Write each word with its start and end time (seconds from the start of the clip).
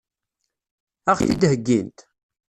Ad 1.09 1.13
ɣ-t-id-heggint? 1.17 1.99